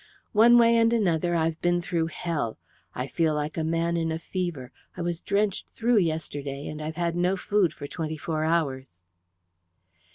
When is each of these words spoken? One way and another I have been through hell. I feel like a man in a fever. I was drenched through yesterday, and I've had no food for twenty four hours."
One 0.31 0.57
way 0.57 0.77
and 0.77 0.91
another 0.93 1.35
I 1.35 1.45
have 1.45 1.61
been 1.61 1.79
through 1.79 2.07
hell. 2.07 2.57
I 2.95 3.05
feel 3.05 3.35
like 3.35 3.55
a 3.55 3.63
man 3.63 3.95
in 3.97 4.11
a 4.11 4.17
fever. 4.17 4.71
I 4.97 5.03
was 5.03 5.21
drenched 5.21 5.69
through 5.75 5.99
yesterday, 5.99 6.65
and 6.65 6.81
I've 6.81 6.95
had 6.95 7.15
no 7.15 7.37
food 7.37 7.71
for 7.71 7.85
twenty 7.85 8.17
four 8.17 8.43
hours." 8.43 9.03